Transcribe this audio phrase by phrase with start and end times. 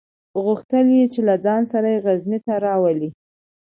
[0.43, 3.09] غوښتل یې چې له ځان سره یې غزني ته راولي.